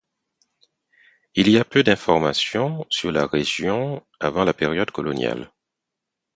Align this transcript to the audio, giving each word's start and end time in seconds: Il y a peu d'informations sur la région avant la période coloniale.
Il 1.35 1.47
y 1.47 1.59
a 1.59 1.63
peu 1.63 1.83
d'informations 1.83 2.87
sur 2.89 3.11
la 3.11 3.27
région 3.27 4.03
avant 4.19 4.45
la 4.45 4.53
période 4.55 4.89
coloniale. 4.89 5.53